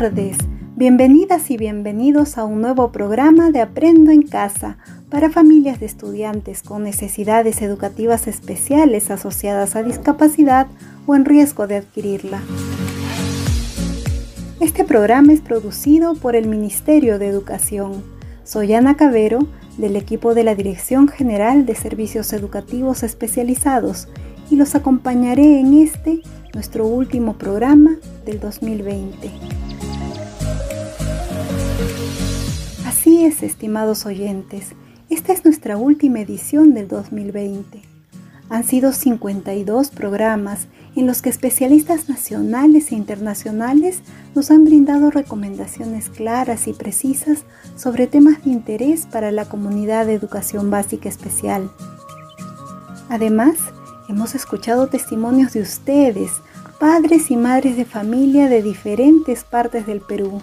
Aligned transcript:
Tardes, 0.00 0.38
bienvenidas 0.76 1.50
y 1.50 1.58
bienvenidos 1.58 2.38
a 2.38 2.44
un 2.44 2.62
nuevo 2.62 2.90
programa 2.90 3.50
de 3.50 3.60
Aprendo 3.60 4.10
en 4.10 4.22
Casa 4.22 4.78
para 5.10 5.28
familias 5.28 5.78
de 5.78 5.84
estudiantes 5.84 6.62
con 6.62 6.84
necesidades 6.84 7.60
educativas 7.60 8.26
especiales 8.26 9.10
asociadas 9.10 9.76
a 9.76 9.82
discapacidad 9.82 10.68
o 11.04 11.14
en 11.16 11.26
riesgo 11.26 11.66
de 11.66 11.76
adquirirla. 11.76 12.40
Este 14.58 14.84
programa 14.84 15.34
es 15.34 15.42
producido 15.42 16.14
por 16.14 16.34
el 16.34 16.48
Ministerio 16.48 17.18
de 17.18 17.26
Educación. 17.26 18.02
Soy 18.42 18.72
Ana 18.72 18.96
Cabero, 18.96 19.48
del 19.76 19.96
equipo 19.96 20.32
de 20.32 20.44
la 20.44 20.54
Dirección 20.54 21.08
General 21.08 21.66
de 21.66 21.74
Servicios 21.74 22.32
Educativos 22.32 23.02
Especializados, 23.02 24.08
y 24.50 24.56
los 24.56 24.74
acompañaré 24.74 25.60
en 25.60 25.74
este, 25.74 26.22
nuestro 26.54 26.86
último 26.86 27.34
programa 27.34 27.98
del 28.24 28.40
2020. 28.40 29.69
Así 33.10 33.24
es, 33.24 33.42
estimados 33.42 34.06
oyentes, 34.06 34.68
esta 35.08 35.32
es 35.32 35.44
nuestra 35.44 35.76
última 35.76 36.20
edición 36.20 36.74
del 36.74 36.86
2020. 36.86 37.82
Han 38.48 38.62
sido 38.62 38.92
52 38.92 39.90
programas 39.90 40.68
en 40.94 41.08
los 41.08 41.20
que 41.20 41.28
especialistas 41.28 42.08
nacionales 42.08 42.92
e 42.92 42.94
internacionales 42.94 44.02
nos 44.36 44.52
han 44.52 44.64
brindado 44.64 45.10
recomendaciones 45.10 46.08
claras 46.08 46.68
y 46.68 46.72
precisas 46.72 47.42
sobre 47.74 48.06
temas 48.06 48.44
de 48.44 48.50
interés 48.50 49.06
para 49.06 49.32
la 49.32 49.44
comunidad 49.44 50.06
de 50.06 50.14
educación 50.14 50.70
básica 50.70 51.08
especial. 51.08 51.68
Además, 53.08 53.56
hemos 54.08 54.36
escuchado 54.36 54.86
testimonios 54.86 55.52
de 55.52 55.62
ustedes, 55.62 56.30
padres 56.78 57.32
y 57.32 57.36
madres 57.36 57.76
de 57.76 57.86
familia 57.86 58.48
de 58.48 58.62
diferentes 58.62 59.42
partes 59.42 59.84
del 59.88 60.00
Perú. 60.00 60.42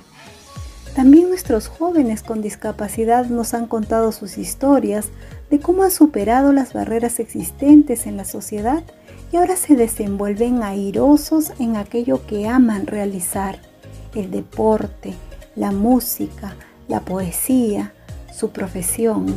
También 0.98 1.30
nuestros 1.30 1.68
jóvenes 1.68 2.24
con 2.24 2.42
discapacidad 2.42 3.28
nos 3.28 3.54
han 3.54 3.68
contado 3.68 4.12
sus 4.12 4.40
historias 4.40 5.10
de 5.52 5.60
cómo 5.60 5.84
han 5.84 5.92
superado 5.92 6.52
las 6.54 6.74
barreras 6.74 7.20
existentes 7.20 8.08
en 8.08 8.18
la 8.18 8.26
sociedad 8.26 8.82
y 9.32 9.38
ahora 9.38 9.58
se 9.58 9.76
desenvuelven 9.76 10.64
airosos 10.64 11.54
en 11.60 11.76
aquello 11.76 12.26
que 12.26 12.48
aman 12.48 12.88
realizar, 12.88 13.60
el 14.16 14.32
deporte, 14.32 15.14
la 15.56 15.72
música, 15.72 16.56
la 16.88 17.02
poesía, 17.02 17.94
su 18.36 18.50
profesión. 18.50 19.36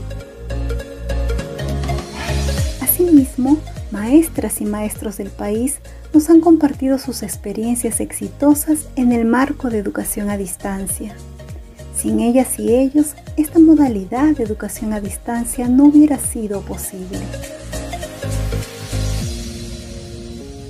Asimismo, 2.81 3.59
maestras 3.91 4.63
y 4.63 4.65
maestros 4.65 5.19
del 5.19 5.29
país 5.29 5.81
nos 6.15 6.31
han 6.31 6.41
compartido 6.41 6.97
sus 6.97 7.23
experiencias 7.23 8.01
exitosas 8.01 8.89
en 8.97 9.13
el 9.13 9.27
marco 9.27 9.69
de 9.69 9.77
educación 9.77 10.31
a 10.31 10.39
distancia. 10.39 11.15
Sin 12.01 12.21
ellas 12.21 12.59
y 12.59 12.75
ellos, 12.75 13.15
esta 13.37 13.59
modalidad 13.59 14.35
de 14.35 14.45
educación 14.45 14.95
a 14.95 15.03
distancia 15.03 15.69
no 15.69 15.85
hubiera 15.85 16.17
sido 16.17 16.63
posible. 16.63 17.19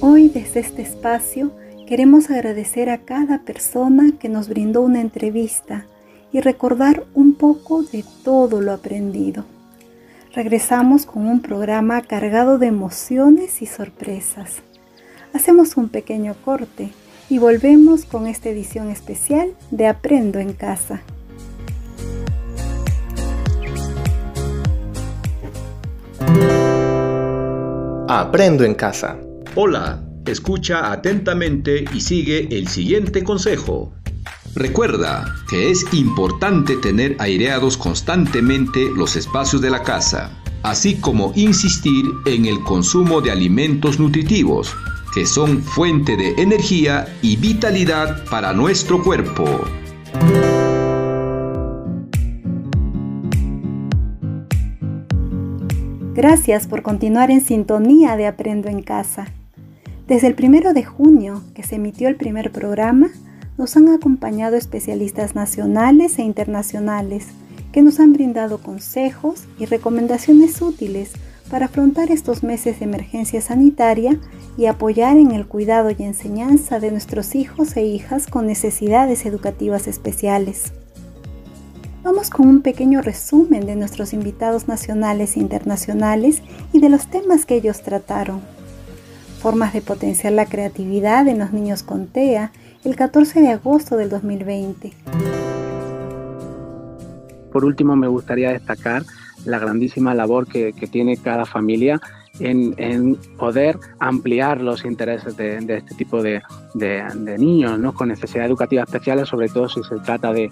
Hoy 0.00 0.28
desde 0.28 0.58
este 0.58 0.82
espacio 0.82 1.52
queremos 1.86 2.30
agradecer 2.30 2.90
a 2.90 2.98
cada 2.98 3.42
persona 3.42 4.10
que 4.18 4.28
nos 4.28 4.48
brindó 4.48 4.80
una 4.80 5.00
entrevista 5.00 5.86
y 6.32 6.40
recordar 6.40 7.04
un 7.14 7.34
poco 7.34 7.84
de 7.84 8.04
todo 8.24 8.60
lo 8.60 8.72
aprendido. 8.72 9.44
Regresamos 10.34 11.06
con 11.06 11.28
un 11.28 11.42
programa 11.42 12.02
cargado 12.02 12.58
de 12.58 12.66
emociones 12.66 13.62
y 13.62 13.66
sorpresas. 13.66 14.62
Hacemos 15.32 15.76
un 15.76 15.90
pequeño 15.90 16.34
corte 16.44 16.90
y 17.28 17.38
volvemos 17.38 18.04
con 18.04 18.26
esta 18.26 18.48
edición 18.48 18.90
especial 18.90 19.54
de 19.70 19.86
Aprendo 19.86 20.40
en 20.40 20.54
Casa. 20.54 21.02
Aprendo 28.12 28.64
en 28.64 28.74
Casa 28.74 29.20
Hola, 29.54 30.02
escucha 30.26 30.90
atentamente 30.90 31.84
y 31.94 32.00
sigue 32.00 32.48
el 32.50 32.66
siguiente 32.66 33.22
consejo. 33.22 33.92
Recuerda 34.56 35.32
que 35.48 35.70
es 35.70 35.84
importante 35.94 36.76
tener 36.78 37.14
aireados 37.20 37.76
constantemente 37.76 38.90
los 38.96 39.14
espacios 39.14 39.62
de 39.62 39.70
la 39.70 39.84
casa, 39.84 40.36
así 40.64 40.96
como 40.96 41.32
insistir 41.36 42.04
en 42.26 42.46
el 42.46 42.58
consumo 42.64 43.20
de 43.20 43.30
alimentos 43.30 44.00
nutritivos, 44.00 44.74
que 45.14 45.24
son 45.24 45.62
fuente 45.62 46.16
de 46.16 46.30
energía 46.42 47.16
y 47.22 47.36
vitalidad 47.36 48.24
para 48.28 48.52
nuestro 48.52 49.04
cuerpo. 49.04 49.60
Gracias 56.22 56.66
por 56.66 56.82
continuar 56.82 57.30
en 57.30 57.40
sintonía 57.40 58.14
de 58.14 58.26
Aprendo 58.26 58.68
en 58.68 58.82
Casa. 58.82 59.28
Desde 60.06 60.26
el 60.26 60.34
primero 60.34 60.74
de 60.74 60.84
junio, 60.84 61.42
que 61.54 61.62
se 61.62 61.76
emitió 61.76 62.08
el 62.08 62.16
primer 62.16 62.52
programa, 62.52 63.08
nos 63.56 63.74
han 63.78 63.88
acompañado 63.88 64.58
especialistas 64.58 65.34
nacionales 65.34 66.18
e 66.18 66.22
internacionales 66.22 67.28
que 67.72 67.80
nos 67.80 68.00
han 68.00 68.12
brindado 68.12 68.58
consejos 68.58 69.46
y 69.58 69.64
recomendaciones 69.64 70.60
útiles 70.60 71.12
para 71.50 71.64
afrontar 71.64 72.10
estos 72.10 72.42
meses 72.42 72.80
de 72.80 72.84
emergencia 72.84 73.40
sanitaria 73.40 74.20
y 74.58 74.66
apoyar 74.66 75.16
en 75.16 75.30
el 75.30 75.46
cuidado 75.46 75.90
y 75.90 76.02
enseñanza 76.02 76.80
de 76.80 76.90
nuestros 76.90 77.34
hijos 77.34 77.78
e 77.78 77.86
hijas 77.86 78.26
con 78.26 78.46
necesidades 78.46 79.24
educativas 79.24 79.86
especiales. 79.86 80.74
Vamos 82.02 82.30
con 82.30 82.48
un 82.48 82.62
pequeño 82.62 83.02
resumen 83.02 83.66
de 83.66 83.76
nuestros 83.76 84.14
invitados 84.14 84.68
nacionales 84.68 85.36
e 85.36 85.40
internacionales 85.40 86.42
y 86.72 86.80
de 86.80 86.88
los 86.88 87.08
temas 87.08 87.44
que 87.44 87.56
ellos 87.56 87.82
trataron 87.82 88.40
formas 89.40 89.72
de 89.74 89.82
potenciar 89.82 90.32
la 90.32 90.46
creatividad 90.46 91.28
en 91.28 91.38
los 91.38 91.52
niños 91.52 91.82
con 91.82 92.06
TEA, 92.06 92.52
el 92.84 92.96
14 92.96 93.40
de 93.40 93.48
agosto 93.48 93.96
del 93.96 94.08
2020. 94.08 94.92
Por 97.52 97.64
último, 97.64 97.96
me 97.96 98.08
gustaría 98.08 98.52
destacar 98.52 99.02
la 99.44 99.58
grandísima 99.58 100.14
labor 100.14 100.46
que, 100.46 100.72
tiene 100.90 101.16
cada 101.18 101.44
familia 101.44 102.00
en, 102.40 103.16
poder 103.38 103.78
ampliar 103.98 104.60
los 104.60 104.84
intereses 104.84 105.36
de, 105.36 105.58
este 105.58 105.94
tipo 105.94 106.22
de, 106.22 106.42
niños 107.38 107.78
¿no? 107.78 107.92
con 107.92 108.08
necesidades 108.08 108.48
educativas 108.48 108.88
especiales, 108.88 109.28
sobre 109.28 109.48
todo 109.48 109.68
si 109.68 109.82
se 109.82 109.96
trata 109.96 110.32
de, 110.32 110.50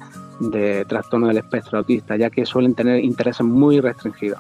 trastorno 0.86 1.28
del 1.28 1.38
espectro 1.38 1.78
autista, 1.78 2.16
ya 2.16 2.30
que 2.30 2.46
suelen 2.46 2.74
tener 2.74 3.04
intereses 3.04 3.44
muy 3.44 3.80
restringidos. 3.80 4.38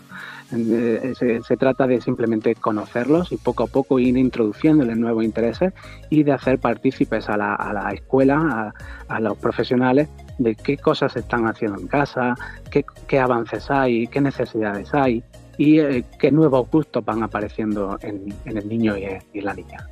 Eh, 0.50 1.12
se, 1.46 1.56
trata 1.58 1.86
de 1.86 2.00
simplemente 2.00 2.54
conocerlos 2.54 3.32
y 3.32 3.36
poco 3.36 3.64
a 3.64 3.66
poco 3.66 3.98
ir 3.98 4.16
introduciéndoles 4.16 4.96
nuevos 4.96 5.22
intereses 5.22 5.74
y 6.08 6.22
de 6.22 6.32
hacer 6.32 6.58
partícipes 6.58 7.28
a 7.28 7.36
la, 7.36 7.90
escuela, 7.92 8.72
a, 9.08 9.20
los 9.20 9.36
profesionales, 9.36 10.08
de 10.38 10.54
qué 10.54 10.78
cosas 10.78 11.12
se 11.12 11.18
están 11.20 11.46
haciendo 11.46 11.78
en 11.78 11.88
casa, 11.88 12.34
qué, 12.70 13.18
avances 13.18 13.70
hay, 13.70 14.06
qué 14.06 14.20
necesidades 14.20 14.94
hay 14.94 15.22
y 15.58 15.80
eh, 15.80 16.04
qué 16.18 16.30
nuevos 16.30 16.70
gustos 16.70 17.04
van 17.04 17.22
apareciendo 17.22 17.98
en, 18.00 18.32
el 18.46 18.68
niño 18.68 18.96
y, 18.96 19.06
y 19.34 19.42
la 19.42 19.52
niña. 19.52 19.86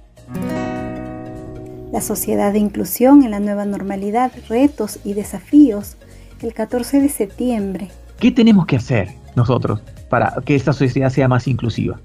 La 1.93 2.01
sociedad 2.01 2.53
de 2.53 2.59
inclusión 2.59 3.23
en 3.23 3.33
la 3.33 3.41
nueva 3.41 3.67
normalidad, 3.67 4.33
retos 4.49 5.01
y 5.05 5.13
desafíos, 5.13 5.97
el 6.41 6.55
14 6.55 7.01
de 7.01 7.09
septiembre. 7.11 7.89
¿Qué 8.19 8.31
tenemos 8.33 8.67
que 8.67 8.77
hacer 8.77 9.11
nosotros 9.37 9.83
para 10.09 10.35
que 10.45 10.57
esta 10.57 10.73
sociedad 10.73 11.11
sea 11.11 11.29
más 11.29 11.47
inclusiva. 11.47 12.01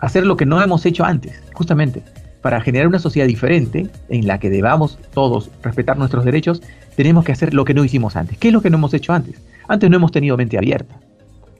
Hacer 0.00 0.26
lo 0.26 0.36
que 0.36 0.46
no 0.46 0.60
hemos 0.60 0.84
hecho 0.86 1.04
antes, 1.04 1.40
justamente. 1.52 2.02
Para 2.42 2.60
generar 2.60 2.88
una 2.88 2.98
sociedad 2.98 3.26
diferente 3.26 3.88
en 4.08 4.26
la 4.26 4.40
que 4.40 4.48
debamos 4.48 4.98
todos 5.12 5.50
respetar 5.62 5.98
nuestros 5.98 6.24
derechos, 6.24 6.62
tenemos 6.96 7.24
que 7.24 7.32
hacer 7.32 7.52
lo 7.52 7.66
que 7.66 7.74
no 7.74 7.84
hicimos 7.84 8.16
antes. 8.16 8.38
¿Qué 8.38 8.48
es 8.48 8.54
lo 8.54 8.62
que 8.62 8.70
no 8.70 8.78
hemos 8.78 8.94
hecho 8.94 9.12
antes? 9.12 9.36
Antes 9.68 9.90
no 9.90 9.96
hemos 9.96 10.10
tenido 10.10 10.36
mente 10.38 10.56
abierta. 10.56 10.98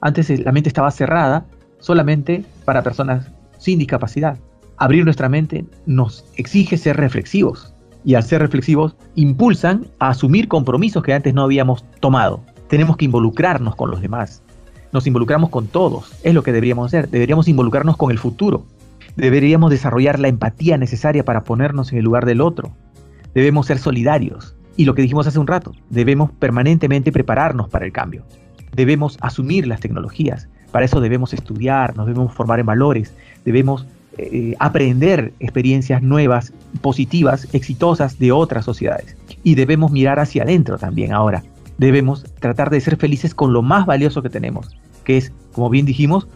Antes 0.01 0.29
la 0.43 0.51
mente 0.51 0.69
estaba 0.69 0.91
cerrada 0.91 1.45
solamente 1.79 2.43
para 2.65 2.83
personas 2.83 3.31
sin 3.57 3.79
discapacidad. 3.79 4.37
Abrir 4.77 5.03
nuestra 5.03 5.29
mente 5.29 5.65
nos 5.85 6.25
exige 6.35 6.77
ser 6.77 6.97
reflexivos 6.97 7.73
y 8.03 8.15
al 8.15 8.23
ser 8.23 8.41
reflexivos 8.41 8.95
impulsan 9.15 9.85
a 9.99 10.09
asumir 10.09 10.47
compromisos 10.47 11.03
que 11.03 11.13
antes 11.13 11.33
no 11.33 11.43
habíamos 11.43 11.85
tomado. 11.99 12.41
Tenemos 12.67 12.97
que 12.97 13.05
involucrarnos 13.05 13.75
con 13.75 13.91
los 13.91 14.01
demás, 14.01 14.41
nos 14.91 15.07
involucramos 15.07 15.49
con 15.49 15.67
todos. 15.67 16.11
Es 16.23 16.33
lo 16.33 16.43
que 16.43 16.51
deberíamos 16.51 16.87
hacer. 16.87 17.09
Deberíamos 17.09 17.47
involucrarnos 17.47 17.97
con 17.97 18.11
el 18.11 18.19
futuro. 18.19 18.65
Deberíamos 19.15 19.71
desarrollar 19.71 20.19
la 20.19 20.27
empatía 20.27 20.77
necesaria 20.77 21.23
para 21.23 21.43
ponernos 21.43 21.91
en 21.91 21.99
el 21.99 22.03
lugar 22.03 22.25
del 22.25 22.41
otro. 22.41 22.71
Debemos 23.33 23.67
ser 23.67 23.77
solidarios. 23.77 24.55
Y 24.77 24.85
lo 24.85 24.95
que 24.95 25.01
dijimos 25.01 25.27
hace 25.27 25.39
un 25.39 25.47
rato, 25.47 25.73
debemos 25.89 26.31
permanentemente 26.31 27.11
prepararnos 27.11 27.69
para 27.69 27.85
el 27.85 27.91
cambio. 27.91 28.23
Debemos 28.73 29.17
asumir 29.21 29.67
las 29.67 29.79
tecnologías. 29.79 30.47
Para 30.71 30.85
eso 30.85 31.01
debemos 31.01 31.33
estudiar, 31.33 31.95
nos 31.97 32.07
debemos 32.07 32.33
formar 32.33 32.59
en 32.59 32.65
valores, 32.65 33.13
debemos 33.43 33.85
eh, 34.17 34.55
aprender 34.59 35.33
experiencias 35.39 36.01
nuevas, 36.01 36.53
positivas, 36.81 37.47
exitosas 37.53 38.19
de 38.19 38.31
otras 38.31 38.65
sociedades. 38.65 39.15
Y 39.43 39.55
debemos 39.55 39.91
mirar 39.91 40.19
hacia 40.19 40.43
adentro 40.43 40.77
también 40.77 41.13
ahora. 41.13 41.43
Debemos 41.77 42.25
tratar 42.39 42.69
de 42.69 42.81
ser 42.81 42.97
felices 42.97 43.33
con 43.33 43.53
lo 43.53 43.61
más 43.61 43.85
valioso 43.85 44.21
que 44.21 44.29
tenemos, 44.29 44.69
que 45.03 45.17
es, 45.17 45.31
como 45.53 45.69
bien 45.69 45.85
dijimos, 45.85 46.27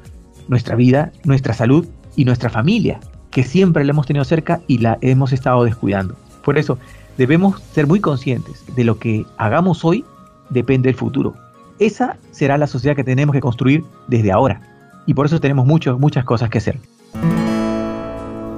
nuestra 0.47 0.75
vida, 0.75 1.11
nuestra 1.23 1.53
salud 1.53 1.87
y 2.15 2.25
nuestra 2.25 2.49
familia, 2.49 2.99
que 3.31 3.43
siempre 3.43 3.83
la 3.83 3.91
hemos 3.91 4.07
tenido 4.07 4.25
cerca 4.25 4.61
y 4.67 4.79
la 4.79 4.97
hemos 5.01 5.33
estado 5.33 5.63
descuidando. 5.63 6.15
Por 6.43 6.57
eso, 6.57 6.77
debemos 7.17 7.61
ser 7.73 7.87
muy 7.87 7.99
conscientes 7.99 8.63
de 8.75 8.83
lo 8.83 8.97
que 8.97 9.25
hagamos 9.37 9.83
hoy 9.85 10.05
depende 10.49 10.87
del 10.87 10.95
futuro. 10.95 11.35
Esa 11.79 12.17
será 12.31 12.57
la 12.57 12.67
sociedad 12.67 12.95
que 12.95 13.03
tenemos 13.03 13.33
que 13.33 13.41
construir 13.41 13.83
desde 14.07 14.31
ahora. 14.31 14.61
Y 15.05 15.13
por 15.13 15.25
eso 15.25 15.39
tenemos 15.39 15.65
mucho, 15.65 15.99
muchas 15.99 16.23
cosas 16.23 16.49
que 16.49 16.59
hacer. 16.59 16.79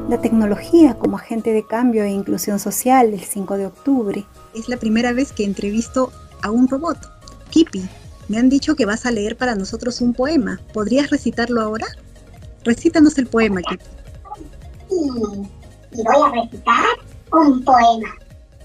La 0.07 0.21
tecnología 0.21 0.95
como 0.95 1.17
agente 1.17 1.51
de 1.51 1.65
cambio 1.65 2.03
e 2.03 2.09
inclusión 2.09 2.59
social 2.59 3.13
el 3.13 3.19
5 3.19 3.57
de 3.57 3.65
octubre. 3.65 4.25
Es 4.55 4.69
la 4.69 4.77
primera 4.77 5.11
vez 5.13 5.33
que 5.33 5.43
entrevisto 5.43 6.11
a 6.43 6.51
un 6.51 6.67
robot. 6.67 6.97
Kipi, 7.49 7.83
me 8.29 8.37
han 8.37 8.49
dicho 8.49 8.75
que 8.75 8.85
vas 8.85 9.05
a 9.05 9.11
leer 9.11 9.35
para 9.35 9.55
nosotros 9.55 9.99
un 9.99 10.13
poema. 10.13 10.59
¿Podrías 10.71 11.09
recitarlo 11.09 11.61
ahora? 11.61 11.87
Recítanos 12.63 13.17
el 13.17 13.27
poema, 13.27 13.61
Kipi. 13.61 13.83
Sí, 14.89 14.95
y 15.91 16.03
voy 16.03 16.29
a 16.29 16.43
recitar 16.43 16.85
un 17.33 17.63
poema 17.63 18.15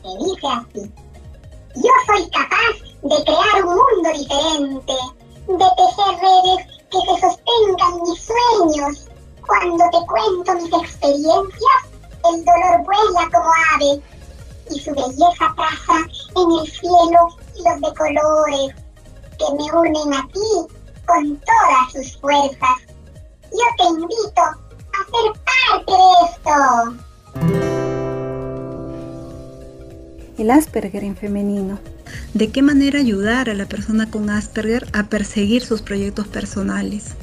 que 0.03 0.09
dice 0.25 0.47
así. 0.47 0.93
Yo 1.75 1.91
soy 2.07 2.31
capaz 2.31 2.92
de 3.03 3.25
crear 3.25 3.65
un 3.65 3.77
mundo 3.77 4.11
diferente, 4.17 4.95
de 5.49 5.69
tejer 5.77 6.21
redes 6.21 6.67
que 6.91 6.99
se 6.99 7.21
sostengan 7.21 8.03
mis 8.03 8.23
sueños. 8.23 9.09
Cuando 9.47 9.85
te 9.91 10.07
cuento 10.07 10.55
mis 10.55 10.73
experiencias, 10.73 11.81
el 12.31 12.45
dolor 12.45 12.85
vuela 12.85 13.29
como 13.33 13.51
ave 13.75 14.03
y 14.71 14.79
su 14.79 14.93
belleza 14.93 15.55
traza 15.57 15.99
en 16.37 16.61
el 16.61 16.71
cielo 16.71 17.29
hilos 17.57 17.81
de 17.81 17.95
colores 17.99 18.75
que 19.39 19.55
me 19.57 19.73
unen 19.73 20.15
a 20.15 20.29
ti 20.33 20.75
con 21.07 21.41
todas 21.41 21.93
sus 21.93 22.17
fuerzas. 22.19 22.79
Yo 23.51 23.67
te 23.79 23.85
invito 23.85 24.43
a 24.43 25.05
ser 25.11 25.33
parte 25.45 25.93
de 25.93 26.13
esto 26.31 27.82
el 30.43 30.51
Asperger 30.51 31.05
en 31.05 31.17
femenino. 31.17 31.79
¿De 32.35 32.49
qué 32.49 32.63
manera 32.63 32.99
ayudar 32.99 33.49
a 33.49 33.55
la 33.55 33.67
persona 33.67 34.11
con 34.11 34.29
Asperger 34.29 34.87
a 34.93 35.05
perseguir 35.05 35.63
sus 35.63 35.83
proyectos 35.83 36.27
personales? 36.27 37.15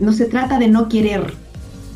No 0.00 0.12
se 0.12 0.24
trata 0.24 0.58
de 0.58 0.68
no 0.68 0.88
querer. 0.88 1.34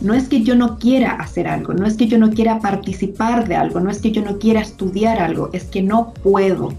No 0.03 0.15
es 0.15 0.29
que 0.29 0.43
yo 0.43 0.55
no 0.55 0.79
quiera 0.79 1.13
hacer 1.13 1.49
algo, 1.49 1.75
no 1.75 1.87
es 1.87 1.97
que 1.97 2.07
yo 2.07 2.19
no 2.19 2.31
quiera 2.31 2.61
participar 2.61 3.49
de 3.49 3.57
algo, 3.57 3.81
no 3.81 3.91
es 3.91 3.99
que 3.99 4.13
yo 4.13 4.23
no 4.23 4.39
quiera 4.39 4.61
estudiar 4.61 5.19
algo, 5.19 5.51
es 5.53 5.65
que 5.65 5.83
no 5.83 6.15
puedo 6.23 6.73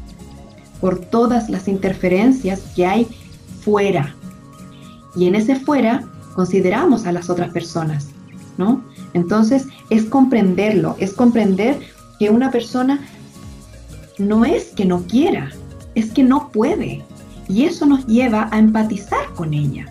por 0.79 0.99
todas 0.99 1.49
las 1.49 1.67
interferencias 1.67 2.61
que 2.75 2.85
hay 2.85 3.07
fuera. 3.63 4.15
Y 5.15 5.27
en 5.27 5.35
ese 5.35 5.55
fuera 5.55 6.03
consideramos 6.35 7.05
a 7.05 7.11
las 7.11 7.29
otras 7.29 7.51
personas, 7.51 8.07
¿no? 8.57 8.83
Entonces 9.13 9.67
es 9.89 10.05
comprenderlo, 10.05 10.95
es 10.99 11.13
comprender 11.13 11.79
que 12.17 12.29
una 12.29 12.49
persona 12.49 13.01
no 14.17 14.45
es 14.45 14.71
que 14.71 14.85
no 14.85 15.03
quiera, 15.03 15.51
es 15.95 16.11
que 16.11 16.23
no 16.23 16.49
puede. 16.49 17.01
Y 17.47 17.63
eso 17.65 17.85
nos 17.85 18.05
lleva 18.07 18.47
a 18.51 18.59
empatizar 18.59 19.25
con 19.35 19.53
ella. 19.53 19.87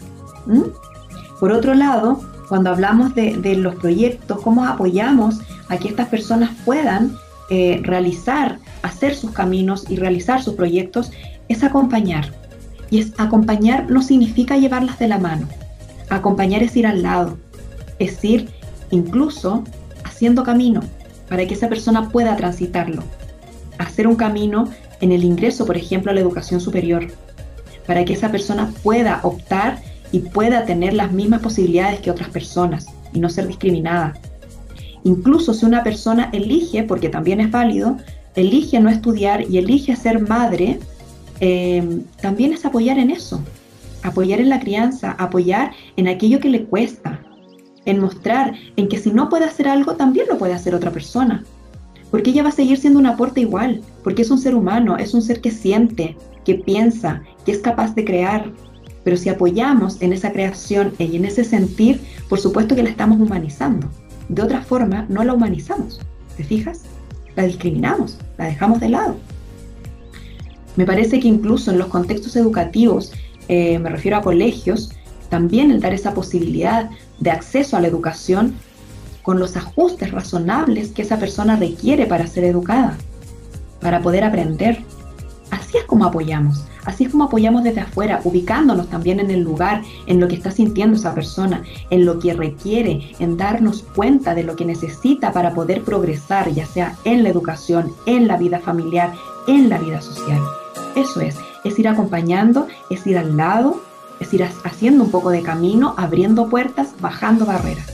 Por 1.38 1.52
otro 1.52 1.74
lado, 1.74 2.20
cuando 2.48 2.70
hablamos 2.70 3.14
de, 3.14 3.54
los 3.56 3.74
proyectos, 3.76 4.40
cómo 4.42 4.64
apoyamos 4.64 5.40
a 5.68 5.76
que 5.76 5.88
estas 5.88 6.08
personas 6.08 6.50
puedan 6.64 7.16
eh, 7.50 7.80
realizar, 7.82 8.58
hacer 8.82 9.14
sus 9.14 9.30
caminos 9.32 9.84
y 9.88 9.96
realizar 9.96 10.42
sus 10.42 10.54
proyectos, 10.54 11.10
es 11.48 11.62
acompañar. 11.62 12.32
Y 12.90 13.00
es 13.00 13.12
acompañar 13.18 13.90
no 13.90 14.02
significa 14.02 14.56
llevarlas 14.56 14.98
de 14.98 15.08
la 15.08 15.18
mano. 15.18 15.46
Acompañar 16.08 16.62
es 16.62 16.76
ir 16.76 16.86
al 16.86 17.02
lado, 17.02 17.38
es 17.98 18.24
ir 18.24 18.48
incluso 18.90 19.62
haciendo 20.04 20.42
camino 20.42 20.80
para 21.28 21.46
que 21.46 21.54
esa 21.54 21.68
persona 21.68 22.08
pueda 22.08 22.36
transitarlo 22.36 23.04
hacer 23.80 24.06
un 24.06 24.16
camino 24.16 24.68
en 25.00 25.12
el 25.12 25.24
ingreso, 25.24 25.66
por 25.66 25.76
ejemplo, 25.76 26.10
a 26.10 26.14
la 26.14 26.20
educación 26.20 26.60
superior, 26.60 27.06
para 27.86 28.04
que 28.04 28.12
esa 28.12 28.30
persona 28.30 28.72
pueda 28.82 29.20
optar 29.22 29.78
y 30.12 30.20
pueda 30.20 30.64
tener 30.64 30.92
las 30.92 31.12
mismas 31.12 31.40
posibilidades 31.40 32.00
que 32.00 32.10
otras 32.10 32.28
personas 32.28 32.86
y 33.12 33.20
no 33.20 33.30
ser 33.30 33.46
discriminada. 33.46 34.14
Incluso 35.02 35.54
si 35.54 35.64
una 35.64 35.82
persona 35.82 36.28
elige, 36.32 36.82
porque 36.82 37.08
también 37.08 37.40
es 37.40 37.50
válido, 37.50 37.96
elige 38.36 38.78
no 38.80 38.90
estudiar 38.90 39.50
y 39.50 39.56
elige 39.58 39.96
ser 39.96 40.20
madre, 40.28 40.78
eh, 41.40 42.02
también 42.20 42.52
es 42.52 42.66
apoyar 42.66 42.98
en 42.98 43.10
eso, 43.10 43.40
apoyar 44.02 44.40
en 44.40 44.50
la 44.50 44.60
crianza, 44.60 45.12
apoyar 45.12 45.72
en 45.96 46.06
aquello 46.06 46.38
que 46.38 46.50
le 46.50 46.64
cuesta, 46.64 47.18
en 47.86 47.98
mostrar 47.98 48.52
en 48.76 48.88
que 48.88 48.98
si 48.98 49.10
no 49.10 49.30
puede 49.30 49.46
hacer 49.46 49.68
algo, 49.68 49.94
también 49.94 50.26
lo 50.28 50.36
puede 50.36 50.52
hacer 50.52 50.74
otra 50.74 50.90
persona 50.90 51.44
porque 52.10 52.30
ella 52.30 52.42
va 52.42 52.48
a 52.48 52.52
seguir 52.52 52.78
siendo 52.78 52.98
un 52.98 53.06
aporte 53.06 53.40
igual, 53.40 53.82
porque 54.02 54.22
es 54.22 54.30
un 54.30 54.38
ser 54.38 54.54
humano, 54.54 54.96
es 54.96 55.14
un 55.14 55.22
ser 55.22 55.40
que 55.40 55.50
siente, 55.50 56.16
que 56.44 56.56
piensa, 56.56 57.22
que 57.44 57.52
es 57.52 57.58
capaz 57.58 57.94
de 57.94 58.04
crear. 58.04 58.50
Pero 59.04 59.16
si 59.16 59.28
apoyamos 59.28 60.00
en 60.02 60.12
esa 60.12 60.32
creación 60.32 60.92
y 60.98 61.16
en 61.16 61.24
ese 61.24 61.44
sentir, 61.44 62.00
por 62.28 62.40
supuesto 62.40 62.74
que 62.74 62.82
la 62.82 62.90
estamos 62.90 63.20
humanizando. 63.20 63.88
De 64.28 64.42
otra 64.42 64.62
forma, 64.62 65.06
no 65.08 65.24
la 65.24 65.34
humanizamos. 65.34 66.00
¿Te 66.36 66.44
fijas? 66.44 66.82
La 67.36 67.44
discriminamos, 67.44 68.18
la 68.38 68.46
dejamos 68.46 68.80
de 68.80 68.90
lado. 68.90 69.16
Me 70.76 70.84
parece 70.84 71.20
que 71.20 71.28
incluso 71.28 71.70
en 71.70 71.78
los 71.78 71.88
contextos 71.88 72.36
educativos, 72.36 73.12
eh, 73.48 73.78
me 73.78 73.88
refiero 73.88 74.16
a 74.16 74.22
colegios, 74.22 74.90
también 75.28 75.70
el 75.70 75.80
dar 75.80 75.94
esa 75.94 76.14
posibilidad 76.14 76.90
de 77.18 77.30
acceso 77.30 77.76
a 77.76 77.80
la 77.80 77.88
educación 77.88 78.54
con 79.22 79.38
los 79.38 79.56
ajustes 79.56 80.10
razonables 80.10 80.90
que 80.90 81.02
esa 81.02 81.18
persona 81.18 81.56
requiere 81.56 82.06
para 82.06 82.26
ser 82.26 82.44
educada, 82.44 82.96
para 83.80 84.00
poder 84.00 84.24
aprender. 84.24 84.82
Así 85.50 85.78
es 85.78 85.84
como 85.84 86.04
apoyamos, 86.04 86.64
así 86.84 87.04
es 87.04 87.10
como 87.10 87.24
apoyamos 87.24 87.64
desde 87.64 87.80
afuera, 87.80 88.20
ubicándonos 88.22 88.88
también 88.88 89.18
en 89.18 89.30
el 89.30 89.40
lugar, 89.40 89.82
en 90.06 90.20
lo 90.20 90.28
que 90.28 90.36
está 90.36 90.52
sintiendo 90.52 90.96
esa 90.96 91.14
persona, 91.14 91.62
en 91.90 92.04
lo 92.04 92.20
que 92.20 92.34
requiere, 92.34 93.12
en 93.18 93.36
darnos 93.36 93.82
cuenta 93.94 94.34
de 94.34 94.44
lo 94.44 94.54
que 94.54 94.64
necesita 94.64 95.32
para 95.32 95.52
poder 95.52 95.82
progresar, 95.82 96.50
ya 96.52 96.66
sea 96.66 96.96
en 97.04 97.24
la 97.24 97.30
educación, 97.30 97.92
en 98.06 98.28
la 98.28 98.36
vida 98.36 98.60
familiar, 98.60 99.12
en 99.48 99.68
la 99.68 99.78
vida 99.78 100.00
social. 100.00 100.40
Eso 100.94 101.20
es, 101.20 101.36
es 101.64 101.78
ir 101.78 101.88
acompañando, 101.88 102.68
es 102.88 103.06
ir 103.06 103.18
al 103.18 103.36
lado, 103.36 103.80
es 104.20 104.32
ir 104.34 104.44
haciendo 104.44 105.04
un 105.04 105.10
poco 105.10 105.30
de 105.30 105.42
camino, 105.42 105.94
abriendo 105.96 106.48
puertas, 106.48 106.94
bajando 107.00 107.46
barreras. 107.46 107.86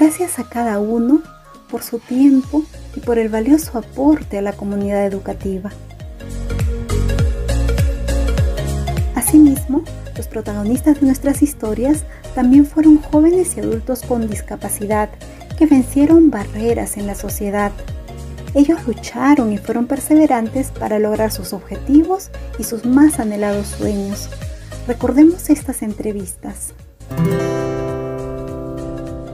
Gracias 0.00 0.38
a 0.38 0.44
cada 0.44 0.80
uno 0.80 1.20
por 1.70 1.82
su 1.82 1.98
tiempo 1.98 2.62
y 2.96 3.00
por 3.00 3.18
el 3.18 3.28
valioso 3.28 3.76
aporte 3.76 4.38
a 4.38 4.42
la 4.42 4.54
comunidad 4.54 5.04
educativa. 5.04 5.70
Asimismo, 9.14 9.84
los 10.16 10.26
protagonistas 10.26 11.00
de 11.00 11.06
nuestras 11.06 11.42
historias 11.42 12.04
también 12.34 12.64
fueron 12.64 12.96
jóvenes 12.96 13.58
y 13.58 13.60
adultos 13.60 14.00
con 14.00 14.26
discapacidad 14.26 15.10
que 15.58 15.66
vencieron 15.66 16.30
barreras 16.30 16.96
en 16.96 17.06
la 17.06 17.14
sociedad. 17.14 17.70
Ellos 18.54 18.78
lucharon 18.86 19.52
y 19.52 19.58
fueron 19.58 19.86
perseverantes 19.86 20.70
para 20.70 20.98
lograr 20.98 21.30
sus 21.30 21.52
objetivos 21.52 22.30
y 22.58 22.64
sus 22.64 22.86
más 22.86 23.20
anhelados 23.20 23.66
sueños. 23.66 24.30
Recordemos 24.88 25.50
estas 25.50 25.82
entrevistas. 25.82 26.72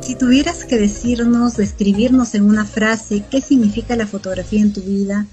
Si 0.07 0.15
tuvieras 0.15 0.65
que 0.65 0.79
decirnos, 0.79 1.57
describirnos 1.57 2.37
en 2.37 2.45
una 2.45 2.65
frase 2.65 3.25
qué 3.29 3.41
significa 3.41 3.97
la 3.97 4.07
fotografía 4.07 4.61
en 4.61 4.73
tu 4.73 4.81
vida, 4.81 5.27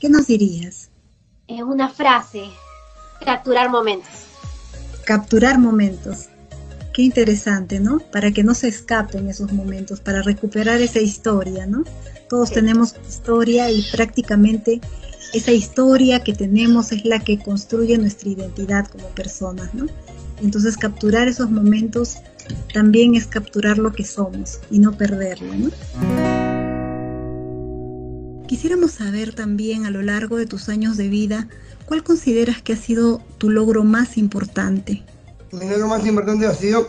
¿qué 0.00 0.10
nos 0.10 0.26
dirías? 0.26 0.90
En 1.46 1.64
una 1.64 1.88
frase, 1.88 2.42
capturar 3.24 3.70
momentos. 3.70 4.10
Capturar 5.06 5.58
momentos. 5.58 6.26
Qué 6.92 7.00
interesante, 7.00 7.80
¿no? 7.80 8.00
Para 8.00 8.30
que 8.30 8.44
no 8.44 8.52
se 8.52 8.68
escapen 8.68 9.30
esos 9.30 9.50
momentos, 9.50 10.00
para 10.00 10.20
recuperar 10.20 10.82
esa 10.82 11.00
historia, 11.00 11.64
¿no? 11.66 11.84
Todos 12.28 12.50
tenemos 12.50 12.96
historia 13.08 13.70
y 13.70 13.82
prácticamente 13.90 14.82
esa 15.32 15.52
historia 15.52 16.22
que 16.22 16.34
tenemos 16.34 16.92
es 16.92 17.06
la 17.06 17.20
que 17.20 17.38
construye 17.38 17.96
nuestra 17.96 18.28
identidad 18.28 18.88
como 18.88 19.08
personas, 19.08 19.72
¿no? 19.72 19.86
Entonces 20.42 20.76
capturar 20.76 21.28
esos 21.28 21.50
momentos 21.50 22.18
también 22.72 23.14
es 23.14 23.26
capturar 23.26 23.78
lo 23.78 23.92
que 23.92 24.04
somos 24.04 24.60
y 24.70 24.78
no 24.78 24.96
perderlo. 24.96 25.70
Quisiéramos 28.46 28.92
saber 28.92 29.34
también 29.34 29.84
a 29.84 29.90
lo 29.90 30.02
largo 30.02 30.36
de 30.36 30.46
tus 30.46 30.68
años 30.68 30.96
de 30.96 31.08
vida, 31.08 31.48
¿cuál 31.84 32.02
consideras 32.02 32.62
que 32.62 32.72
ha 32.72 32.76
sido 32.76 33.22
tu 33.36 33.50
logro 33.50 33.84
más 33.84 34.16
importante? 34.16 35.04
mi 35.52 35.68
logro 35.68 35.88
más 35.88 36.04
importante 36.06 36.46
ha 36.46 36.54
sido 36.54 36.86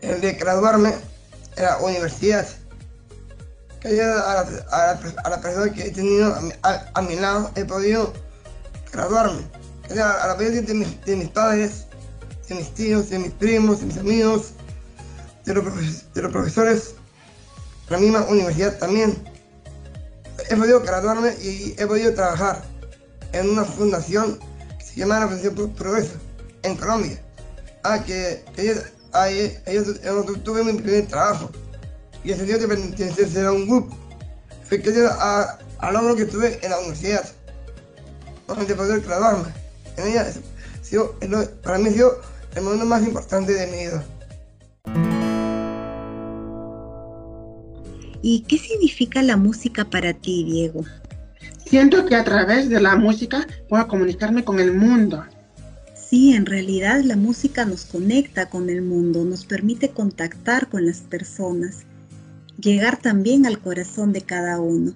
el 0.00 0.20
de 0.20 0.32
graduarme 0.32 0.94
en 1.56 1.64
la 1.64 1.78
universidad. 1.78 2.46
A 3.84 3.88
la, 3.90 4.40
a, 4.70 5.30
la, 5.30 5.40
persona 5.42 5.70
que 5.70 5.88
he 5.88 5.90
tenido 5.90 6.34
a 6.62 7.02
mi, 7.02 7.16
lado 7.16 7.50
he 7.54 7.66
podido 7.66 8.14
graduarme. 8.90 9.42
A 9.90 10.26
la 10.26 10.34
de, 10.36 10.72
mis, 10.72 11.04
de 11.04 11.16
mis 11.16 11.28
padres, 11.28 11.84
de 12.48 12.54
mis 12.54 12.72
tíos, 12.72 13.10
de 13.10 13.18
mis 13.18 13.32
primos, 13.32 13.80
de 13.80 13.86
mis 13.86 13.98
amigos, 13.98 14.52
de 15.44 15.54
los, 15.54 15.64
profesores, 16.32 16.94
de 17.88 17.90
la 17.90 17.98
misma 17.98 18.24
universidad 18.26 18.78
también. 18.78 19.16
He 20.50 20.56
podido 20.56 20.80
graduarme 20.80 21.34
y 21.42 21.74
he 21.78 21.86
podido 21.86 22.14
trabajar 22.14 22.62
en 23.32 23.50
una 23.50 23.64
fundación 23.64 24.38
que 24.78 24.84
se 24.84 24.96
llama 24.96 25.20
la 25.20 25.28
Fundación 25.28 25.74
Progreso 25.74 26.14
en 26.62 26.76
Colombia. 26.76 27.20
Ah, 27.82 28.02
que 28.02 28.44
ellos, 28.56 28.78
ahí, 29.12 29.56
ellos, 29.66 30.00
tuve 30.42 30.64
mi 30.64 30.72
primer 30.72 31.06
trabajo 31.06 31.50
y 32.24 32.32
ese 32.32 32.44
día 32.44 32.56
de 32.56 33.46
a 33.46 33.52
un 33.52 33.68
grupo. 33.68 33.96
Fue 34.66 34.80
que 34.80 34.94
yo 34.94 35.10
a, 35.10 35.58
al 35.78 35.92
logro 35.92 36.16
que 36.16 36.24
tuve 36.24 36.58
en 36.62 36.70
la 36.70 36.78
universidad, 36.78 37.28
donde 38.48 38.74
poder 38.74 39.00
graduarme. 39.02 39.52
En 39.98 40.08
ella, 40.08 40.26
para 41.62 41.78
mí 41.78 41.88
ha 41.88 41.92
sido 41.92 42.20
el 42.54 42.62
momento 42.62 42.86
más 42.86 43.02
importante 43.02 43.52
de 43.52 43.66
mi 43.66 43.76
vida. 43.84 44.04
¿Y 48.26 48.40
qué 48.48 48.56
significa 48.56 49.22
la 49.22 49.36
música 49.36 49.84
para 49.84 50.14
ti, 50.14 50.44
Diego? 50.44 50.82
Siento 51.66 52.06
que 52.06 52.14
a 52.14 52.24
través 52.24 52.70
de 52.70 52.80
la 52.80 52.96
música 52.96 53.46
puedo 53.68 53.86
comunicarme 53.86 54.42
con 54.42 54.60
el 54.60 54.72
mundo. 54.72 55.22
Sí, 55.94 56.32
en 56.32 56.46
realidad 56.46 57.02
la 57.04 57.16
música 57.16 57.66
nos 57.66 57.84
conecta 57.84 58.48
con 58.48 58.70
el 58.70 58.80
mundo, 58.80 59.26
nos 59.26 59.44
permite 59.44 59.90
contactar 59.90 60.70
con 60.70 60.86
las 60.86 61.00
personas, 61.00 61.84
llegar 62.58 62.96
también 62.96 63.44
al 63.44 63.58
corazón 63.58 64.14
de 64.14 64.22
cada 64.22 64.58
uno. 64.58 64.94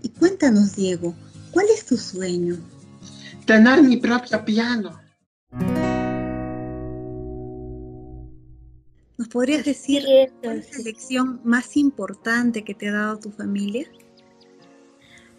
Y 0.00 0.08
cuéntanos, 0.08 0.74
Diego, 0.74 1.14
¿cuál 1.50 1.66
es 1.74 1.84
tu 1.84 1.98
sueño? 1.98 2.56
Tener 3.44 3.82
mi 3.82 3.98
propio 3.98 4.42
piano. 4.46 4.98
¿Nos 9.22 9.28
podrías 9.28 9.64
decir 9.64 10.04
cuál 10.42 10.58
es 10.58 10.76
la 10.76 10.82
lección 10.82 11.40
más 11.44 11.76
importante 11.76 12.64
que 12.64 12.74
te 12.74 12.88
ha 12.88 12.92
dado 12.92 13.20
tu 13.20 13.30
familia? 13.30 13.86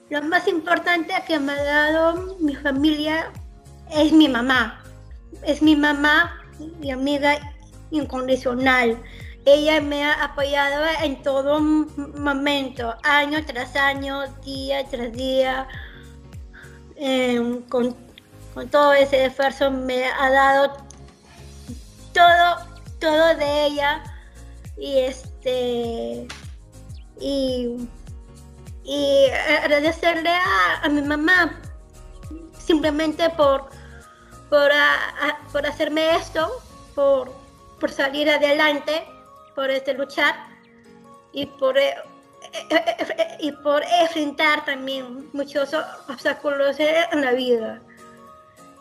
Lo 0.10 0.22
más 0.22 0.48
importante 0.48 1.14
que 1.28 1.38
me 1.38 1.52
ha 1.52 1.64
dado 1.64 2.38
mi 2.40 2.56
familia 2.56 3.34
es 3.92 4.14
mi 4.14 4.30
mamá. 4.30 4.82
Es 5.46 5.62
mi 5.62 5.76
mamá, 5.76 6.42
mi 6.80 6.92
amiga 6.92 7.38
incondicional. 7.92 8.98
Ella 9.44 9.82
me 9.82 10.06
ha 10.06 10.14
apoyado 10.24 10.86
en 11.04 11.22
todo 11.22 11.60
momento, 11.60 12.96
año 13.04 13.46
tras 13.46 13.76
año, 13.76 14.34
día 14.46 14.86
tras 14.86 15.12
día. 15.12 15.68
Em, 16.96 17.62
con, 17.64 17.94
con 18.54 18.70
todo 18.70 18.94
ese 18.94 19.26
esfuerzo 19.26 19.72
me 19.72 20.06
ha 20.06 20.30
dado 20.30 20.78
todo 22.14 22.73
todo 23.04 23.36
de 23.36 23.66
ella 23.66 24.02
y 24.78 25.00
este 25.00 26.26
y, 27.20 27.90
y 28.86 29.26
agradecerle 29.62 30.30
a, 30.82 30.88
mi 30.88 31.02
mamá 31.02 31.60
simplemente 32.58 33.30
por 33.32 33.70
por, 34.50 34.72
por 35.52 35.66
hacerme 35.66 36.16
esto 36.16 36.50
por, 36.96 37.34
por 37.82 37.92
salir 37.92 38.30
adelante 38.30 39.04
por 39.54 39.70
este 39.70 39.94
luchar 39.96 40.34
y 41.34 41.46
por 41.46 41.78
eh, 41.78 41.96
eh, 42.70 42.86
eh, 43.18 43.38
y 43.42 43.52
por 43.52 43.84
enfrentar 44.00 44.64
también 44.64 45.30
muchos 45.34 45.74
obstáculos 46.08 46.78
en 46.80 47.22
la 47.22 47.32
vida. 47.34 47.82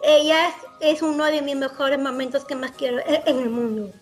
Ella 0.05 0.49
es, 0.49 0.55
es 0.81 1.02
uno 1.02 1.25
de 1.25 1.43
mis 1.43 1.57
mejores 1.57 1.99
momentos 1.99 2.45
que 2.45 2.55
más 2.55 2.73
quiero 2.73 2.99
en 3.07 3.38
el 3.38 3.50
mundo. 3.50 3.93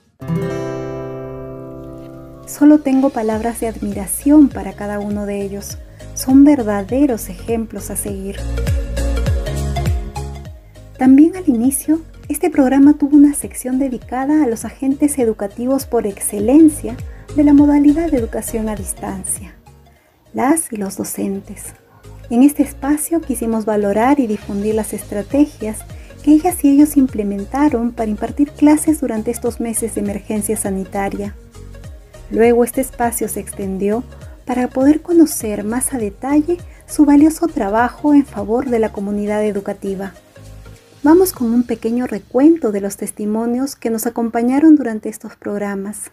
Solo 2.51 2.81
tengo 2.81 3.11
palabras 3.11 3.61
de 3.61 3.69
admiración 3.69 4.49
para 4.49 4.73
cada 4.73 4.99
uno 4.99 5.25
de 5.25 5.41
ellos. 5.41 5.79
Son 6.15 6.45
verdaderos 6.45 7.29
ejemplos 7.29 7.91
a 7.91 7.97
seguir. 7.97 8.39
También 10.99 11.37
al 11.37 11.49
inicio, 11.49 12.03
este 12.29 12.51
programa 12.51 12.95
tuvo 12.95 13.17
una 13.17 13.35
sección 13.35 13.79
dedicada 13.79 14.43
a 14.43 14.49
los 14.49 14.65
agentes 14.65 15.21
educativos 15.21 15.87
por 15.87 16.09
excelencia 16.09 16.97
de 17.37 17.45
la 17.45 17.55
modalidad 17.55 18.11
de 18.11 18.19
educación 18.19 18.69
a 18.69 18.75
distancia, 18.75 19.55
las 20.35 20.73
y 20.73 20.77
los 20.77 20.97
docentes. 20.97 21.67
En 22.31 22.43
este 22.43 22.65
espacio 22.65 23.21
quisimos 23.21 23.65
valorar 23.65 24.19
y 24.19 24.27
difundir 24.27 24.75
las 24.75 24.93
estrategias 24.93 25.79
que 26.25 26.33
ellas 26.33 26.65
y 26.65 26.71
ellos 26.71 26.97
implementaron 26.97 27.93
para 27.93 28.11
impartir 28.11 28.51
clases 28.51 29.01
durante 29.01 29.31
estos 29.31 29.61
meses 29.61 29.95
de 29.95 30.01
emergencia 30.01 30.57
sanitaria. 30.57 31.37
Luego 32.31 32.65
este 32.65 32.81
espacio 32.81 33.29
se 33.29 33.41
extendió 33.41 34.05
para 34.45 34.69
poder 34.69 35.03
conocer 35.03 35.65
más 35.65 35.93
a 35.93 35.99
detalle 35.99 36.59
su 36.87 37.05
valioso 37.05 37.47
trabajo 37.47 38.15
en 38.15 38.25
favor 38.25 38.69
de 38.69 38.79
la 38.79 38.93
comunidad 38.93 39.45
educativa. 39.45 40.15
Vamos 41.03 41.33
con 41.33 41.53
un 41.53 41.63
pequeño 41.63 42.07
recuento 42.07 42.73
de 42.73 42.81
los 42.81 42.97
testimonios 42.97 43.75
que 43.75 43.91
nos 43.91 44.07
acompañaron 44.07 44.77
durante 44.77 45.09
estos 45.09 45.35
programas. 45.37 46.11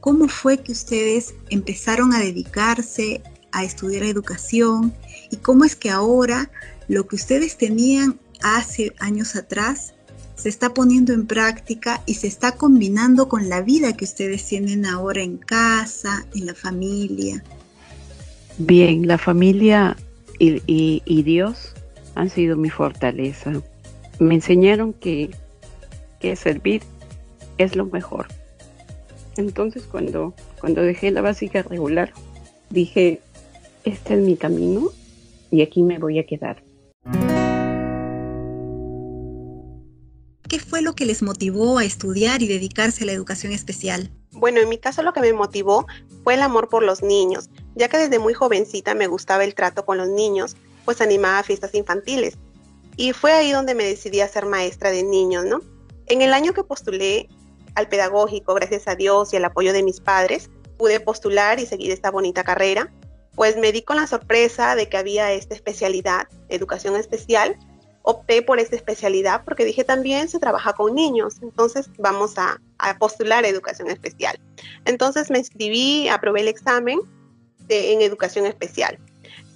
¿Cómo 0.00 0.28
fue 0.28 0.58
que 0.58 0.72
ustedes 0.72 1.34
empezaron 1.48 2.12
a 2.12 2.18
dedicarse 2.18 3.22
a 3.52 3.64
estudiar 3.64 4.02
educación 4.02 4.92
y 5.30 5.36
cómo 5.38 5.64
es 5.64 5.74
que 5.76 5.90
ahora 5.90 6.50
lo 6.88 7.06
que 7.06 7.16
ustedes 7.16 7.56
tenían 7.56 8.20
hace 8.42 8.92
años 8.98 9.36
atrás 9.36 9.93
se 10.34 10.48
está 10.48 10.74
poniendo 10.74 11.12
en 11.12 11.26
práctica 11.26 12.02
y 12.06 12.14
se 12.14 12.26
está 12.26 12.52
combinando 12.52 13.28
con 13.28 13.48
la 13.48 13.62
vida 13.62 13.96
que 13.96 14.04
ustedes 14.04 14.44
tienen 14.46 14.84
ahora 14.86 15.22
en 15.22 15.38
casa, 15.38 16.26
en 16.34 16.46
la 16.46 16.54
familia. 16.54 17.42
Bien, 18.58 19.06
la 19.06 19.18
familia 19.18 19.96
y, 20.38 21.22
Dios 21.22 21.74
han 22.14 22.30
sido 22.30 22.56
mi 22.56 22.70
fortaleza. 22.70 23.52
Me 24.18 24.34
enseñaron 24.34 24.92
que, 24.92 25.30
que 26.20 26.36
servir 26.36 26.82
es 27.58 27.76
lo 27.76 27.86
mejor. 27.86 28.26
Entonces 29.36 29.84
cuando, 29.84 30.34
cuando 30.60 30.82
dejé 30.82 31.10
la 31.10 31.20
básica 31.20 31.62
regular, 31.62 32.12
dije, 32.70 33.20
este 33.84 34.14
es 34.14 34.20
mi 34.20 34.36
camino 34.36 34.90
y 35.50 35.62
aquí 35.62 35.82
me 35.82 35.98
voy 35.98 36.18
a 36.18 36.26
quedar. 36.26 36.62
Lo 40.84 40.94
que 40.94 41.04
les 41.04 41.22
motivó 41.22 41.78
a 41.78 41.84
estudiar 41.84 42.42
y 42.42 42.48
dedicarse 42.48 43.04
a 43.04 43.06
la 43.06 43.12
educación 43.12 43.52
especial? 43.52 44.10
Bueno, 44.32 44.60
en 44.60 44.68
mi 44.68 44.78
caso 44.78 45.02
lo 45.02 45.12
que 45.12 45.20
me 45.20 45.32
motivó 45.32 45.86
fue 46.22 46.34
el 46.34 46.42
amor 46.42 46.68
por 46.68 46.82
los 46.82 47.02
niños, 47.02 47.50
ya 47.74 47.88
que 47.88 47.98
desde 47.98 48.18
muy 48.18 48.34
jovencita 48.34 48.94
me 48.94 49.06
gustaba 49.06 49.44
el 49.44 49.54
trato 49.54 49.84
con 49.84 49.98
los 49.98 50.08
niños, 50.08 50.56
pues 50.84 51.00
animaba 51.00 51.42
fiestas 51.42 51.74
infantiles. 51.74 52.36
Y 52.96 53.12
fue 53.12 53.32
ahí 53.32 53.50
donde 53.50 53.74
me 53.74 53.84
decidí 53.84 54.20
a 54.20 54.28
ser 54.28 54.46
maestra 54.46 54.90
de 54.90 55.02
niños, 55.02 55.44
¿no? 55.44 55.60
En 56.06 56.22
el 56.22 56.32
año 56.32 56.52
que 56.52 56.62
postulé 56.62 57.28
al 57.74 57.88
pedagógico, 57.88 58.54
gracias 58.54 58.86
a 58.86 58.94
Dios 58.94 59.32
y 59.32 59.36
al 59.36 59.44
apoyo 59.44 59.72
de 59.72 59.82
mis 59.82 60.00
padres, 60.00 60.50
pude 60.78 61.00
postular 61.00 61.58
y 61.58 61.66
seguir 61.66 61.90
esta 61.90 62.10
bonita 62.10 62.44
carrera 62.44 62.92
pues 63.34 63.56
me 63.56 63.72
di 63.72 63.82
con 63.82 63.96
la 63.96 64.06
sorpresa 64.06 64.76
de 64.76 64.88
que 64.88 64.96
había 64.96 65.32
esta 65.32 65.54
especialidad, 65.54 66.28
educación 66.48 66.96
especial. 66.96 67.56
Opté 68.06 68.42
por 68.42 68.60
esta 68.60 68.76
especialidad 68.76 69.44
porque 69.46 69.64
dije 69.64 69.82
también 69.82 70.28
se 70.28 70.38
trabaja 70.38 70.74
con 70.74 70.94
niños, 70.94 71.36
entonces 71.40 71.88
vamos 71.98 72.34
a, 72.36 72.60
postular 72.98 73.46
educación 73.46 73.88
especial. 73.88 74.38
Entonces 74.84 75.30
me 75.30 75.38
inscribí, 75.38 76.08
aprobé 76.08 76.42
el 76.42 76.48
examen 76.48 77.00
en 77.70 78.02
educación 78.02 78.44
especial. 78.44 78.98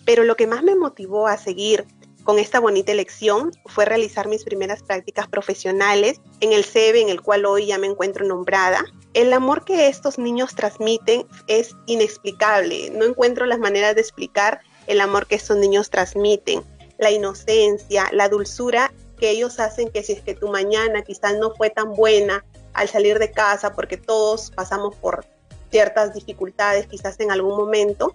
Pero 0.06 0.24
lo 0.24 0.34
que 0.34 0.46
más 0.46 0.62
me 0.62 0.74
motivó 0.74 1.26
a 1.26 1.36
seguir 1.36 1.84
con 2.24 2.38
esta 2.38 2.58
bonita 2.58 2.90
elección 2.90 3.52
fue 3.66 3.84
realizar 3.84 4.28
mis 4.28 4.44
primeras 4.44 4.82
prácticas 4.82 5.28
profesionales 5.28 6.18
en 6.40 6.54
el 6.54 6.64
CEBE, 6.64 7.02
en 7.02 7.10
el 7.10 7.20
cual 7.20 7.44
hoy 7.44 7.66
ya 7.66 7.76
me 7.76 7.86
encuentro 7.86 8.24
nombrada. 8.24 8.82
El 9.12 9.30
amor 9.34 9.66
que 9.66 9.88
estos 9.88 10.18
niños 10.18 10.54
transmiten 10.54 11.26
es 11.48 11.76
inexplicable. 11.84 12.88
No 12.90 13.04
encuentro 13.04 13.44
las 13.44 13.58
maneras 13.58 13.94
de 13.94 14.00
explicar 14.00 14.62
el 14.86 15.02
amor 15.02 15.26
que 15.26 15.34
estos 15.34 15.58
niños 15.58 15.90
transmiten, 15.90 16.62
la 16.98 17.10
inocencia, 17.10 18.08
la 18.12 18.28
dulzura 18.28 18.92
que 19.18 19.30
ellos 19.30 19.58
hacen 19.60 19.90
que 19.90 20.02
si 20.02 20.12
es 20.12 20.22
que 20.22 20.34
tu 20.34 20.48
mañana 20.48 21.02
quizás 21.02 21.36
no 21.38 21.54
fue 21.54 21.70
tan 21.70 21.94
buena 21.94 22.44
al 22.72 22.88
salir 22.88 23.18
de 23.18 23.30
casa, 23.30 23.72
porque 23.72 23.96
todos 23.96 24.50
pasamos 24.50 24.94
por 24.96 25.24
ciertas 25.70 26.14
dificultades 26.14 26.86
quizás 26.86 27.18
en 27.20 27.30
algún 27.30 27.56
momento, 27.56 28.14